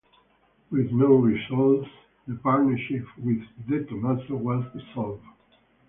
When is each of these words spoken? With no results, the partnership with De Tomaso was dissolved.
With 0.71 0.91
no 0.91 1.09
results, 1.13 1.87
the 2.27 2.33
partnership 2.33 3.05
with 3.19 3.43
De 3.67 3.83
Tomaso 3.85 4.35
was 4.35 4.65
dissolved. 4.73 5.21